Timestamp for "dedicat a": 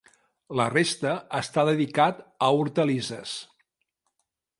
1.67-2.47